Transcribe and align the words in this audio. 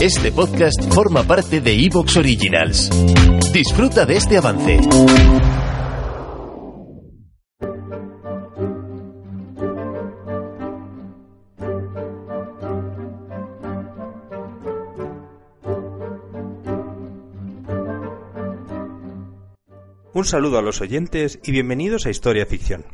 Este 0.00 0.32
podcast 0.32 0.92
forma 0.92 1.22
parte 1.22 1.60
de 1.60 1.72
Evox 1.72 2.16
Originals. 2.16 2.90
Disfruta 3.52 4.04
de 4.04 4.16
este 4.16 4.36
avance. 4.36 4.80
Un 20.12 20.24
saludo 20.24 20.58
a 20.58 20.62
los 20.62 20.80
oyentes 20.80 21.40
y 21.42 21.50
bienvenidos 21.50 22.06
a 22.06 22.10
Historia 22.10 22.46
Ficción. 22.46 22.84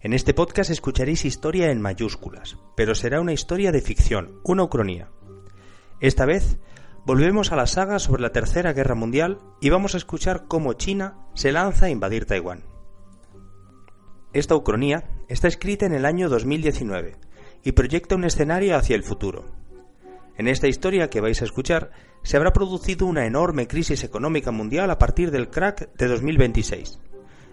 En 0.00 0.12
este 0.12 0.34
podcast 0.34 0.70
escucharéis 0.70 1.24
historia 1.24 1.70
en 1.70 1.80
mayúsculas, 1.80 2.56
pero 2.76 2.94
será 2.94 3.20
una 3.20 3.32
historia 3.32 3.72
de 3.72 3.82
ficción, 3.82 4.40
una 4.44 4.62
ucronía. 4.62 5.10
Esta 6.00 6.26
vez 6.26 6.58
volvemos 7.06 7.52
a 7.52 7.56
la 7.56 7.66
saga 7.66 7.98
sobre 7.98 8.20
la 8.20 8.30
Tercera 8.30 8.74
Guerra 8.74 8.94
Mundial 8.94 9.40
y 9.62 9.70
vamos 9.70 9.94
a 9.94 9.96
escuchar 9.96 10.44
cómo 10.46 10.74
China 10.74 11.16
se 11.34 11.52
lanza 11.52 11.86
a 11.86 11.90
invadir 11.90 12.26
Taiwán. 12.26 12.64
Esta 14.34 14.54
ucronía 14.54 15.08
está 15.28 15.48
escrita 15.48 15.86
en 15.86 15.94
el 15.94 16.04
año 16.04 16.28
2019 16.28 17.16
y 17.64 17.72
proyecta 17.72 18.14
un 18.14 18.24
escenario 18.24 18.76
hacia 18.76 18.94
el 18.94 19.04
futuro. 19.04 19.46
En 20.36 20.48
esta 20.48 20.68
historia 20.68 21.08
que 21.08 21.22
vais 21.22 21.40
a 21.40 21.46
escuchar 21.46 21.92
se 22.22 22.36
habrá 22.36 22.52
producido 22.52 23.06
una 23.06 23.24
enorme 23.24 23.66
crisis 23.66 24.04
económica 24.04 24.50
mundial 24.50 24.90
a 24.90 24.98
partir 24.98 25.30
del 25.30 25.48
crack 25.48 25.94
de 25.94 26.08
2026. 26.08 26.98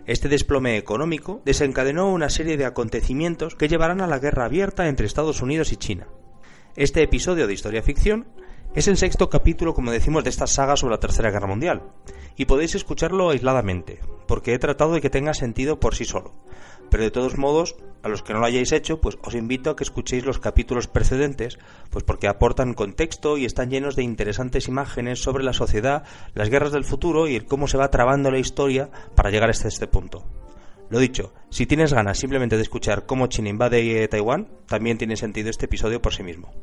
Este 0.05 0.27
desplome 0.27 0.75
económico 0.75 1.41
desencadenó 1.45 2.11
una 2.11 2.29
serie 2.29 2.57
de 2.57 2.65
acontecimientos 2.65 3.55
que 3.55 3.69
llevarán 3.69 4.01
a 4.01 4.07
la 4.07 4.19
guerra 4.19 4.43
abierta 4.43 4.89
entre 4.89 5.05
Estados 5.05 5.41
Unidos 5.41 5.71
y 5.71 5.77
China. 5.77 6.07
Este 6.75 7.03
episodio 7.03 7.45
de 7.45 7.53
Historia 7.53 7.83
Ficción 7.83 8.25
es 8.73 8.87
el 8.87 8.97
sexto 8.97 9.29
capítulo, 9.29 9.75
como 9.75 9.91
decimos, 9.91 10.23
de 10.23 10.31
esta 10.31 10.47
saga 10.47 10.75
sobre 10.75 10.95
la 10.95 10.99
Tercera 10.99 11.29
Guerra 11.29 11.45
Mundial, 11.45 11.83
y 12.35 12.45
podéis 12.45 12.73
escucharlo 12.73 13.29
aisladamente, 13.29 13.99
porque 14.27 14.55
he 14.55 14.57
tratado 14.57 14.93
de 14.93 15.01
que 15.01 15.11
tenga 15.11 15.35
sentido 15.35 15.79
por 15.79 15.93
sí 15.93 16.03
solo. 16.03 16.33
Pero 16.89 17.03
de 17.03 17.11
todos 17.11 17.37
modos, 17.37 17.75
a 18.01 18.09
los 18.09 18.23
que 18.23 18.33
no 18.33 18.39
lo 18.39 18.47
hayáis 18.47 18.71
hecho, 18.71 18.99
pues 18.99 19.19
os 19.21 19.35
invito 19.35 19.69
a 19.69 19.75
que 19.75 19.83
escuchéis 19.83 20.25
los 20.25 20.39
capítulos 20.39 20.87
precedentes, 20.87 21.59
pues 21.91 22.03
porque 22.03 22.27
aportan 22.27 22.73
contexto 22.73 23.37
y 23.37 23.45
están 23.45 23.69
llenos 23.69 23.95
de 23.95 24.01
interesantes 24.01 24.67
imágenes 24.67 25.21
sobre 25.21 25.43
la 25.43 25.53
sociedad, 25.53 26.05
las 26.33 26.49
guerras 26.49 26.71
del 26.71 26.85
futuro 26.85 27.27
y 27.27 27.39
cómo 27.41 27.67
se 27.67 27.77
va 27.77 27.91
trabando 27.91 28.31
la 28.31 28.39
historia 28.39 28.89
para 29.13 29.29
llegar 29.29 29.51
hasta 29.51 29.67
este 29.67 29.85
punto. 29.85 30.25
Lo 30.93 30.99
dicho, 30.99 31.33
si 31.49 31.65
tienes 31.65 31.91
ganas 31.91 32.19
simplemente 32.19 32.55
de 32.55 32.61
escuchar 32.61 33.07
cómo 33.07 33.25
China 33.25 33.49
invade 33.49 34.07
Taiwán, 34.07 34.47
también 34.67 34.99
tiene 34.99 35.17
sentido 35.17 35.49
este 35.49 35.65
episodio 35.65 36.03
por 36.03 36.13
sí 36.13 36.21
mismo. 36.21 36.53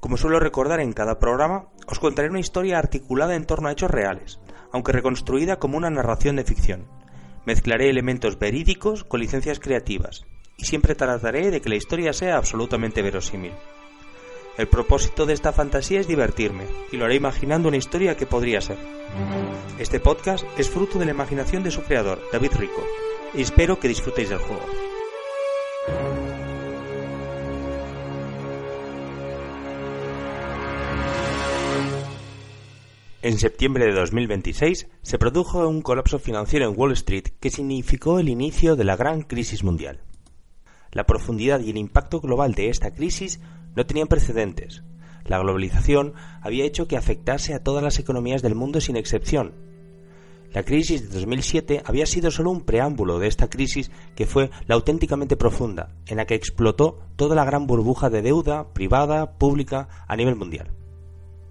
Como 0.00 0.16
suelo 0.16 0.40
recordar 0.40 0.80
en 0.80 0.92
cada 0.92 1.20
programa, 1.20 1.68
os 1.86 2.00
contaré 2.00 2.28
una 2.28 2.40
historia 2.40 2.76
articulada 2.76 3.36
en 3.36 3.46
torno 3.46 3.68
a 3.68 3.70
hechos 3.70 3.92
reales, 3.92 4.40
aunque 4.72 4.90
reconstruida 4.90 5.60
como 5.60 5.76
una 5.76 5.90
narración 5.90 6.34
de 6.34 6.42
ficción. 6.42 6.88
Mezclaré 7.46 7.88
elementos 7.88 8.36
verídicos 8.36 9.04
con 9.04 9.20
licencias 9.20 9.60
creativas, 9.60 10.26
y 10.58 10.64
siempre 10.64 10.96
trataré 10.96 11.52
de 11.52 11.60
que 11.60 11.68
la 11.68 11.76
historia 11.76 12.12
sea 12.12 12.36
absolutamente 12.36 13.00
verosímil. 13.00 13.52
El 14.56 14.68
propósito 14.68 15.26
de 15.26 15.32
esta 15.32 15.52
fantasía 15.52 15.98
es 15.98 16.06
divertirme, 16.06 16.64
y 16.92 16.96
lo 16.96 17.04
haré 17.04 17.16
imaginando 17.16 17.66
una 17.66 17.76
historia 17.76 18.16
que 18.16 18.24
podría 18.24 18.60
ser. 18.60 18.78
Este 19.80 19.98
podcast 19.98 20.44
es 20.56 20.70
fruto 20.70 21.00
de 21.00 21.06
la 21.06 21.10
imaginación 21.10 21.64
de 21.64 21.72
su 21.72 21.82
creador, 21.82 22.20
David 22.32 22.52
Rico, 22.56 22.86
y 23.34 23.42
espero 23.42 23.80
que 23.80 23.88
disfrutéis 23.88 24.28
del 24.28 24.38
juego. 24.38 24.64
En 33.22 33.38
septiembre 33.38 33.86
de 33.86 33.92
2026 33.92 34.86
se 35.02 35.18
produjo 35.18 35.66
un 35.66 35.82
colapso 35.82 36.20
financiero 36.20 36.68
en 36.68 36.78
Wall 36.78 36.92
Street 36.92 37.24
que 37.40 37.50
significó 37.50 38.20
el 38.20 38.28
inicio 38.28 38.76
de 38.76 38.84
la 38.84 38.96
gran 38.96 39.22
crisis 39.22 39.64
mundial. 39.64 40.00
La 40.94 41.04
profundidad 41.04 41.60
y 41.60 41.70
el 41.70 41.76
impacto 41.76 42.20
global 42.20 42.54
de 42.54 42.70
esta 42.70 42.94
crisis 42.94 43.40
no 43.74 43.84
tenían 43.84 44.06
precedentes. 44.06 44.84
La 45.24 45.38
globalización 45.40 46.14
había 46.40 46.64
hecho 46.64 46.86
que 46.86 46.96
afectase 46.96 47.52
a 47.52 47.62
todas 47.62 47.82
las 47.82 47.98
economías 47.98 48.42
del 48.42 48.54
mundo 48.54 48.80
sin 48.80 48.96
excepción. 48.96 49.52
La 50.52 50.62
crisis 50.62 51.10
de 51.10 51.18
2007 51.18 51.82
había 51.84 52.06
sido 52.06 52.30
solo 52.30 52.52
un 52.52 52.60
preámbulo 52.60 53.18
de 53.18 53.26
esta 53.26 53.50
crisis 53.50 53.90
que 54.14 54.26
fue 54.26 54.50
la 54.68 54.76
auténticamente 54.76 55.36
profunda, 55.36 55.96
en 56.06 56.18
la 56.18 56.26
que 56.26 56.36
explotó 56.36 57.00
toda 57.16 57.34
la 57.34 57.44
gran 57.44 57.66
burbuja 57.66 58.08
de 58.08 58.22
deuda 58.22 58.72
privada, 58.72 59.32
pública, 59.36 59.88
a 60.06 60.14
nivel 60.14 60.36
mundial. 60.36 60.70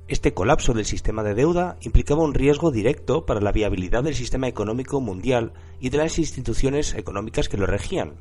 Este 0.07 0.33
colapso 0.33 0.73
del 0.73 0.85
sistema 0.85 1.21
de 1.23 1.33
deuda 1.33 1.77
implicaba 1.81 2.23
un 2.23 2.33
riesgo 2.33 2.71
directo 2.71 3.25
para 3.25 3.41
la 3.41 3.51
viabilidad 3.51 4.03
del 4.03 4.15
sistema 4.15 4.47
económico 4.47 5.01
mundial 5.01 5.51
y 5.81 5.89
de 5.89 5.97
las 5.97 6.17
instituciones 6.17 6.93
económicas 6.93 7.49
que 7.49 7.57
lo 7.57 7.65
regían. 7.65 8.13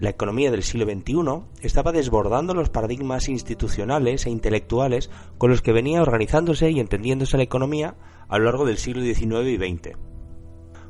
La 0.00 0.08
economía 0.10 0.50
del 0.50 0.62
siglo 0.62 0.86
XXI 0.86 1.60
estaba 1.60 1.92
desbordando 1.92 2.54
los 2.54 2.70
paradigmas 2.70 3.28
institucionales 3.28 4.24
e 4.24 4.30
intelectuales 4.30 5.10
con 5.36 5.50
los 5.50 5.60
que 5.60 5.72
venía 5.72 6.00
organizándose 6.00 6.70
y 6.70 6.80
entendiéndose 6.80 7.36
la 7.36 7.42
economía 7.42 7.96
a 8.26 8.38
lo 8.38 8.46
largo 8.46 8.64
del 8.64 8.78
siglo 8.78 9.02
XIX 9.02 9.46
y 9.46 9.56
XX. 9.56 9.98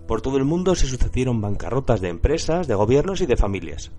Por 0.07 0.23
todo 0.23 0.37
el 0.37 0.45
mundo 0.45 0.77
se 0.77 0.87
sucedieron 0.87 1.41
bancarrotas 1.41 2.01
de 2.01 2.09
empresas, 2.09 2.69
de 2.69 2.77
gobiernos 2.77 3.21
y 3.21 3.27
de 3.27 3.37
familias. 3.37 3.91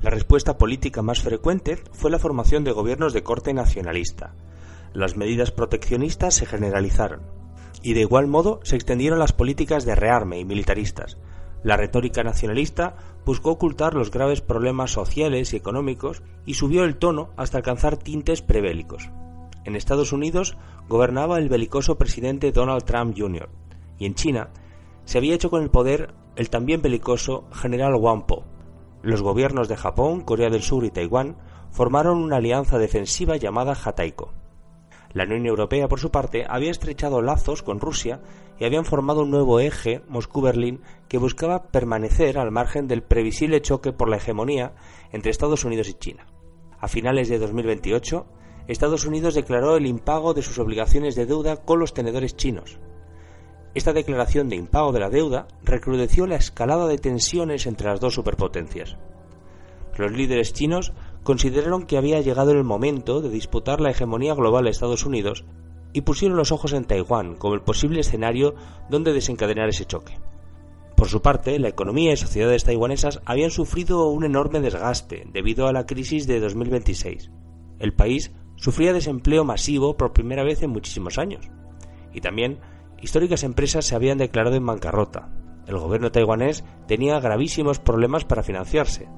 La 0.00 0.08
respuesta 0.08 0.56
política 0.56 1.02
más 1.02 1.20
frecuente 1.20 1.76
fue 1.92 2.10
la 2.10 2.18
formación 2.18 2.64
de 2.64 2.72
gobiernos 2.72 3.12
de 3.12 3.22
corte 3.22 3.52
nacionalista, 3.52 4.34
las 4.94 5.16
medidas 5.18 5.50
proteccionistas 5.50 6.34
se 6.34 6.46
generalizaron, 6.46 7.20
y 7.82 7.92
de 7.92 8.00
igual 8.00 8.26
modo 8.26 8.60
se 8.62 8.76
extendieron 8.76 9.18
las 9.18 9.32
políticas 9.32 9.84
de 9.84 9.94
rearme 9.94 10.38
y 10.38 10.44
militaristas. 10.44 11.18
La 11.62 11.76
retórica 11.76 12.24
nacionalista 12.24 12.96
buscó 13.24 13.52
ocultar 13.52 13.94
los 13.94 14.10
graves 14.10 14.40
problemas 14.40 14.90
sociales 14.90 15.52
y 15.52 15.56
económicos 15.56 16.22
y 16.44 16.54
subió 16.54 16.84
el 16.84 16.96
tono 16.96 17.30
hasta 17.36 17.58
alcanzar 17.58 17.96
tintes 17.96 18.42
prebélicos. 18.42 19.10
En 19.64 19.76
Estados 19.76 20.12
Unidos 20.12 20.56
gobernaba 20.88 21.38
el 21.38 21.48
belicoso 21.48 21.96
presidente 21.96 22.50
Donald 22.50 22.84
Trump 22.84 23.14
Jr. 23.16 23.48
y 23.98 24.06
en 24.06 24.14
China 24.14 24.50
se 25.04 25.18
había 25.18 25.34
hecho 25.34 25.50
con 25.50 25.62
el 25.62 25.70
poder 25.70 26.14
el 26.34 26.50
también 26.50 26.82
belicoso 26.82 27.44
general 27.52 27.94
Wang 27.94 28.26
Po. 28.26 28.44
Los 29.02 29.22
gobiernos 29.22 29.68
de 29.68 29.76
Japón, 29.76 30.22
Corea 30.22 30.50
del 30.50 30.62
Sur 30.62 30.84
y 30.84 30.90
Taiwán 30.90 31.36
formaron 31.70 32.18
una 32.18 32.36
alianza 32.36 32.78
defensiva 32.78 33.36
llamada 33.36 33.74
Jataiko. 33.74 34.32
La 35.14 35.24
Unión 35.24 35.46
Europea, 35.46 35.88
por 35.88 36.00
su 36.00 36.10
parte, 36.10 36.44
había 36.48 36.70
estrechado 36.70 37.20
lazos 37.20 37.62
con 37.62 37.80
Rusia 37.80 38.20
y 38.58 38.64
habían 38.64 38.84
formado 38.84 39.22
un 39.22 39.30
nuevo 39.30 39.60
eje 39.60 40.02
Moscú-Berlín 40.08 40.80
que 41.08 41.18
buscaba 41.18 41.64
permanecer 41.64 42.38
al 42.38 42.50
margen 42.50 42.88
del 42.88 43.02
previsible 43.02 43.60
choque 43.60 43.92
por 43.92 44.08
la 44.08 44.16
hegemonía 44.16 44.74
entre 45.10 45.30
Estados 45.30 45.64
Unidos 45.64 45.88
y 45.88 45.94
China. 45.94 46.26
A 46.80 46.88
finales 46.88 47.28
de 47.28 47.38
2028, 47.38 48.26
Estados 48.68 49.04
Unidos 49.04 49.34
declaró 49.34 49.76
el 49.76 49.86
impago 49.86 50.34
de 50.34 50.42
sus 50.42 50.58
obligaciones 50.58 51.14
de 51.14 51.26
deuda 51.26 51.56
con 51.56 51.78
los 51.78 51.92
tenedores 51.92 52.36
chinos. 52.36 52.78
Esta 53.74 53.92
declaración 53.92 54.48
de 54.48 54.56
impago 54.56 54.92
de 54.92 55.00
la 55.00 55.10
deuda 55.10 55.48
recrudeció 55.62 56.26
la 56.26 56.36
escalada 56.36 56.86
de 56.86 56.98
tensiones 56.98 57.66
entre 57.66 57.88
las 57.88 58.00
dos 58.00 58.14
superpotencias. 58.14 58.96
Los 59.96 60.12
líderes 60.12 60.52
chinos 60.52 60.92
consideraron 61.22 61.86
que 61.86 61.96
había 61.96 62.20
llegado 62.20 62.50
el 62.52 62.64
momento 62.64 63.20
de 63.20 63.30
disputar 63.30 63.80
la 63.80 63.90
hegemonía 63.90 64.34
global 64.34 64.66
a 64.66 64.70
Estados 64.70 65.06
Unidos 65.06 65.44
y 65.92 66.02
pusieron 66.02 66.36
los 66.36 66.52
ojos 66.52 66.72
en 66.72 66.84
Taiwán 66.84 67.36
como 67.36 67.54
el 67.54 67.62
posible 67.62 68.00
escenario 68.00 68.54
donde 68.88 69.12
desencadenar 69.12 69.68
ese 69.68 69.84
choque. 69.84 70.18
Por 70.96 71.08
su 71.08 71.20
parte, 71.20 71.58
la 71.58 71.68
economía 71.68 72.12
y 72.12 72.16
sociedades 72.16 72.64
taiwanesas 72.64 73.20
habían 73.24 73.50
sufrido 73.50 74.08
un 74.08 74.24
enorme 74.24 74.60
desgaste 74.60 75.26
debido 75.32 75.66
a 75.66 75.72
la 75.72 75.84
crisis 75.84 76.26
de 76.26 76.38
2026. 76.38 77.30
El 77.80 77.92
país 77.92 78.32
sufría 78.56 78.92
desempleo 78.92 79.44
masivo 79.44 79.96
por 79.96 80.12
primera 80.12 80.44
vez 80.44 80.62
en 80.62 80.70
muchísimos 80.70 81.18
años. 81.18 81.50
Y 82.14 82.20
también, 82.20 82.60
históricas 83.00 83.42
empresas 83.42 83.84
se 83.84 83.96
habían 83.96 84.18
declarado 84.18 84.54
en 84.54 84.64
bancarrota. 84.64 85.32
El 85.66 85.78
gobierno 85.78 86.12
taiwanés 86.12 86.64
tenía 86.86 87.18
gravísimos 87.18 87.80
problemas 87.80 88.24
para 88.24 88.44
financiarse, 88.44 89.08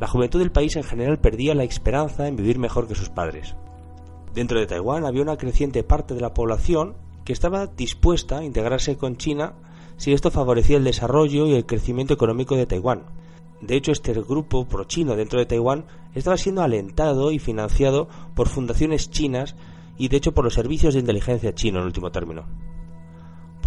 la 0.00 0.06
juventud 0.06 0.38
del 0.38 0.52
país 0.52 0.76
en 0.76 0.84
general 0.84 1.18
perdía 1.18 1.54
la 1.54 1.64
esperanza 1.64 2.28
en 2.28 2.36
vivir 2.36 2.58
mejor 2.58 2.86
que 2.86 2.94
sus 2.94 3.08
padres. 3.08 3.54
Dentro 4.34 4.60
de 4.60 4.66
Taiwán 4.66 5.04
había 5.04 5.22
una 5.22 5.36
creciente 5.36 5.82
parte 5.82 6.14
de 6.14 6.20
la 6.20 6.34
población 6.34 6.96
que 7.24 7.32
estaba 7.32 7.66
dispuesta 7.66 8.38
a 8.38 8.44
integrarse 8.44 8.96
con 8.96 9.16
China 9.16 9.54
si 9.96 10.12
esto 10.12 10.30
favorecía 10.30 10.76
el 10.76 10.84
desarrollo 10.84 11.46
y 11.46 11.54
el 11.54 11.66
crecimiento 11.66 12.14
económico 12.14 12.56
de 12.56 12.66
Taiwán. 12.66 13.04
De 13.60 13.74
hecho, 13.74 13.90
este 13.90 14.12
grupo 14.12 14.66
pro-chino 14.66 15.16
dentro 15.16 15.40
de 15.40 15.46
Taiwán 15.46 15.86
estaba 16.14 16.36
siendo 16.36 16.62
alentado 16.62 17.32
y 17.32 17.40
financiado 17.40 18.08
por 18.34 18.48
fundaciones 18.48 19.10
chinas 19.10 19.56
y 19.96 20.08
de 20.08 20.18
hecho 20.18 20.32
por 20.32 20.44
los 20.44 20.54
servicios 20.54 20.94
de 20.94 21.00
inteligencia 21.00 21.54
chinos 21.54 21.80
en 21.80 21.86
último 21.86 22.12
término. 22.12 22.46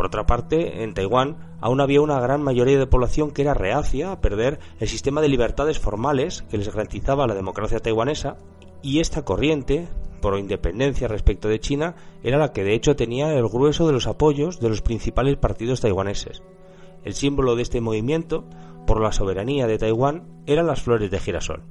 Por 0.01 0.07
otra 0.07 0.25
parte, 0.25 0.81
en 0.81 0.95
Taiwán 0.95 1.37
aún 1.61 1.79
había 1.79 2.01
una 2.01 2.19
gran 2.19 2.41
mayoría 2.41 2.79
de 2.79 2.87
población 2.87 3.29
que 3.29 3.43
era 3.43 3.53
reacia 3.53 4.11
a 4.11 4.19
perder 4.19 4.57
el 4.79 4.87
sistema 4.87 5.21
de 5.21 5.29
libertades 5.29 5.77
formales 5.77 6.43
que 6.49 6.57
les 6.57 6.73
garantizaba 6.73 7.27
la 7.27 7.35
democracia 7.35 7.79
taiwanesa 7.79 8.37
y 8.81 8.99
esta 8.99 9.23
corriente 9.23 9.87
por 10.19 10.39
independencia 10.39 11.07
respecto 11.07 11.49
de 11.49 11.59
China 11.59 11.93
era 12.23 12.39
la 12.39 12.51
que 12.51 12.63
de 12.63 12.73
hecho 12.73 12.95
tenía 12.95 13.31
el 13.35 13.47
grueso 13.47 13.85
de 13.85 13.93
los 13.93 14.07
apoyos 14.07 14.59
de 14.59 14.69
los 14.69 14.81
principales 14.81 15.37
partidos 15.37 15.81
taiwaneses. 15.81 16.41
El 17.03 17.13
símbolo 17.13 17.55
de 17.55 17.61
este 17.61 17.79
movimiento 17.79 18.45
por 18.87 19.01
la 19.01 19.11
soberanía 19.11 19.67
de 19.67 19.77
Taiwán 19.77 20.23
eran 20.47 20.65
las 20.65 20.81
flores 20.81 21.11
de 21.11 21.19
girasol. 21.19 21.61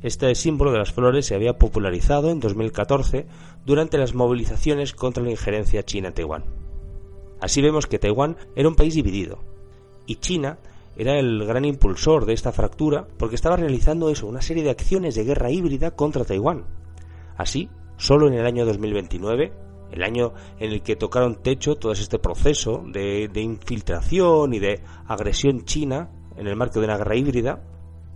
Este 0.00 0.32
símbolo 0.36 0.70
de 0.70 0.78
las 0.78 0.92
flores 0.92 1.26
se 1.26 1.34
había 1.34 1.58
popularizado 1.58 2.30
en 2.30 2.38
2014 2.38 3.26
durante 3.66 3.98
las 3.98 4.14
movilizaciones 4.14 4.92
contra 4.92 5.24
la 5.24 5.32
injerencia 5.32 5.82
china 5.82 6.06
en 6.06 6.14
Taiwán. 6.14 6.67
Así 7.40 7.62
vemos 7.62 7.86
que 7.86 7.98
Taiwán 7.98 8.36
era 8.56 8.68
un 8.68 8.74
país 8.74 8.94
dividido 8.94 9.38
y 10.06 10.16
China 10.16 10.58
era 10.96 11.18
el 11.18 11.44
gran 11.46 11.64
impulsor 11.64 12.26
de 12.26 12.32
esta 12.32 12.50
fractura 12.50 13.06
porque 13.18 13.36
estaba 13.36 13.56
realizando 13.56 14.10
eso, 14.10 14.26
una 14.26 14.42
serie 14.42 14.64
de 14.64 14.70
acciones 14.70 15.14
de 15.14 15.24
guerra 15.24 15.50
híbrida 15.50 15.92
contra 15.92 16.24
Taiwán. 16.24 16.64
Así, 17.36 17.70
solo 17.96 18.26
en 18.26 18.34
el 18.34 18.44
año 18.44 18.66
2029, 18.66 19.52
el 19.92 20.02
año 20.02 20.32
en 20.58 20.72
el 20.72 20.82
que 20.82 20.96
tocaron 20.96 21.36
techo 21.36 21.76
todo 21.76 21.92
este 21.92 22.18
proceso 22.18 22.82
de, 22.84 23.30
infiltración 23.34 24.52
y 24.54 24.58
de 24.58 24.80
agresión 25.06 25.64
china 25.64 26.10
en 26.36 26.46
el 26.46 26.56
marco 26.56 26.80
de 26.80 26.86
una 26.86 26.96
guerra 26.96 27.16
híbrida, 27.16 27.62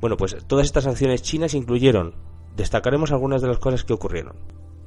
bueno, 0.01 0.17
pues 0.17 0.37
todas 0.47 0.67
estas 0.67 0.87
acciones 0.87 1.23
chinas 1.23 1.55
incluyeron, 1.55 2.15
destacaremos 2.57 3.13
algunas 3.13 3.43
de 3.43 3.49
las 3.49 3.59
cosas 3.59 3.85
que 3.85 3.93
ocurrieron. 3.93 4.37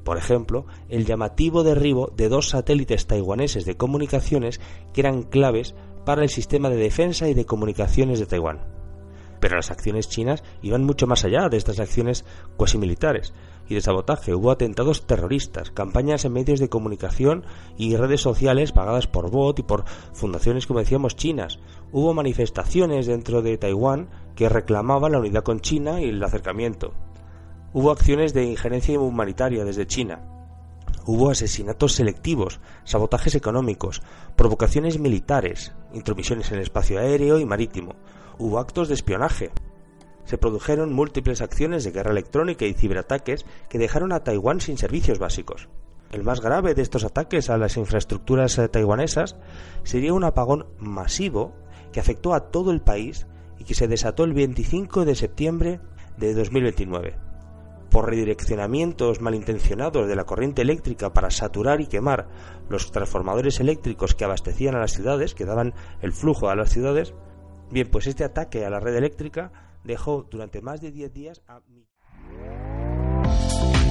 Por 0.06 0.20
ejemplo, 0.20 0.68
el 0.88 1.04
llamativo 1.04 1.64
derribo 1.64 2.14
de 2.16 2.30
dos 2.30 2.50
satélites 2.50 3.08
taiwaneses 3.08 3.66
de 3.66 3.76
comunicaciones 3.76 4.62
que 4.94 5.02
eran 5.02 5.24
claves 5.24 5.74
para 6.06 6.22
el 6.22 6.30
sistema 6.30 6.70
de 6.70 6.76
defensa 6.76 7.28
y 7.28 7.34
de 7.34 7.48
comunicaciones 7.48 8.20
de 8.20 8.28
Taiwán. 8.28 8.62
Pero 9.40 9.56
las 9.56 9.72
acciones 9.72 10.08
chinas 10.08 10.44
iban 10.62 10.84
mucho 10.84 11.08
más 11.08 11.26
allá 11.26 11.50
de 11.50 11.58
estas 11.58 11.80
acciones 11.80 12.24
cuasi 12.56 12.78
militares 12.78 13.34
y 13.68 13.74
de 13.74 13.82
sabotaje. 13.82 14.36
Hubo 14.36 14.52
atentados 14.52 15.08
terroristas, 15.08 15.72
campañas 15.72 16.24
en 16.24 16.34
medios 16.34 16.60
de 16.60 16.70
comunicación 16.70 17.44
y 17.76 17.96
redes 17.96 18.22
sociales 18.22 18.74
pagadas 18.74 19.08
por 19.08 19.32
bot 19.32 19.58
y 19.58 19.64
por 19.64 19.86
fundaciones, 20.14 20.68
como 20.68 20.82
decíamos, 20.82 21.16
chinas. 21.16 21.58
Hubo 21.92 22.14
manifestaciones 22.14 23.08
dentro 23.08 23.42
de 23.42 23.58
Taiwán 23.58 24.10
que 24.36 24.50
reclamaban 24.50 25.14
la 25.14 25.20
unidad 25.20 25.44
con 25.44 25.62
China 25.62 26.00
y 26.00 26.10
el 26.10 26.24
acercamiento. 26.24 26.94
Hubo 27.78 27.92
acciones 27.92 28.34
de 28.34 28.46
injerencia 28.46 28.98
humanitaria 28.98 29.66
desde 29.66 29.86
China. 29.86 30.22
Hubo 31.06 31.30
asesinatos 31.30 31.92
selectivos, 31.92 32.62
sabotajes 32.86 33.36
económicos, 33.36 34.02
provocaciones 34.38 34.98
militares, 34.98 35.74
intromisiones 35.92 36.50
en 36.52 36.56
el 36.56 36.64
espacio 36.64 37.00
aéreo 37.00 37.38
y 37.38 37.44
marítimo. 37.44 37.96
Hubo 38.38 38.60
actos 38.60 38.88
de 38.88 38.94
espionaje. 38.94 39.52
Se 40.24 40.38
produjeron 40.38 40.94
múltiples 40.94 41.42
acciones 41.42 41.84
de 41.84 41.92
guerra 41.92 42.12
electrónica 42.12 42.64
y 42.66 42.74
ciberataques 42.74 43.46
que 43.68 43.78
dejaron 43.78 44.14
a 44.14 44.24
Taiwán 44.24 44.62
sin 44.62 44.78
servicios 44.78 45.20
básicos. 45.20 45.68
El 46.14 46.24
más 46.24 46.40
grave 46.40 46.76
de 46.76 46.82
estos 46.82 47.04
ataques 47.04 47.50
a 47.50 47.58
las 47.58 47.76
infraestructuras 47.76 48.58
eh, 48.58 48.70
taiwanesas 48.70 49.36
sería 49.84 50.14
un 50.14 50.24
apagón 50.24 50.68
masivo 50.80 51.52
que 51.92 52.00
afectó 52.00 52.36
a 52.36 52.52
todo 52.52 52.72
el 52.72 52.80
país 52.80 53.28
y 53.60 53.66
que 53.66 53.74
se 53.74 53.90
desató 53.90 54.24
el 54.24 54.32
25 54.32 55.04
de 55.04 55.16
septiembre 55.16 55.82
de 56.16 56.34
2029 56.34 57.25
por 57.96 58.10
redireccionamientos 58.10 59.22
malintencionados 59.22 60.06
de 60.06 60.18
la 60.18 60.26
corriente 60.26 60.62
eléctrica 60.62 61.14
para 61.14 61.32
saturar 61.32 61.80
y 61.80 61.88
quemar 61.88 62.28
los 62.68 62.92
transformadores 62.92 63.62
eléctricos 63.62 64.14
que 64.14 64.26
abastecían 64.26 64.76
a 64.76 64.80
las 64.80 64.92
ciudades, 64.92 65.34
que 65.34 65.46
daban 65.46 65.74
el 66.02 66.12
flujo 66.12 66.50
a 66.50 66.58
las 66.58 66.72
ciudades, 66.72 67.14
bien, 67.72 67.90
pues 67.90 68.08
este 68.08 68.26
ataque 68.26 68.66
a 68.66 68.70
la 68.70 68.82
red 68.82 68.98
eléctrica 68.98 69.78
dejó 69.86 70.28
durante 70.30 70.62
más 70.62 70.82
de 70.82 70.92
10 70.92 71.14
días 71.14 71.42
a... 71.48 71.62